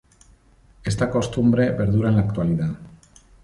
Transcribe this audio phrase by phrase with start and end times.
[0.83, 2.73] Esta costumbre perdura en la actualidad.